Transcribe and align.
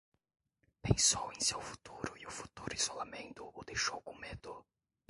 Pensou 0.81 1.31
em 1.31 1.39
seu 1.41 1.61
futuro 1.61 2.17
e 2.17 2.25
o 2.25 2.31
futuro 2.31 2.73
isolamento 2.73 3.47
o 3.53 3.63
deixou 3.63 4.01
com 4.01 4.15
medo. 4.15 4.65